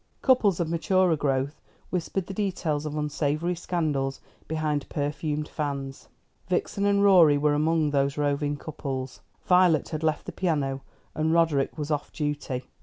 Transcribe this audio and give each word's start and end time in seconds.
Couples 0.23 0.59
of 0.59 0.67
maturer 0.67 1.15
growth 1.15 1.61
whispered 1.91 2.25
the 2.25 2.33
details 2.33 2.87
of 2.87 2.97
unsavoury 2.97 3.53
scandals 3.53 4.19
behind 4.47 4.89
perfumed 4.89 5.47
fans. 5.47 6.07
Vixen 6.47 6.87
and 6.87 7.03
Rorie 7.03 7.37
were 7.37 7.53
among 7.53 7.91
these 7.91 8.17
roving 8.17 8.57
couples. 8.57 9.21
Violet 9.45 9.89
had 9.89 10.01
left 10.01 10.25
the 10.25 10.31
piano, 10.31 10.81
and 11.13 11.31
Roderick 11.31 11.77
was 11.77 11.91
off 11.91 12.11
duty. 12.11 12.63